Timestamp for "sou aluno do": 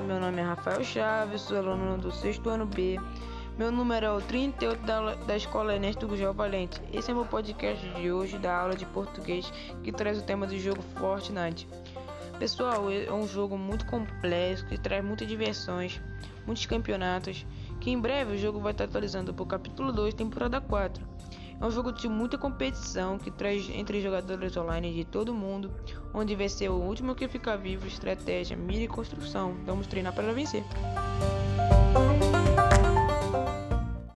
1.42-2.10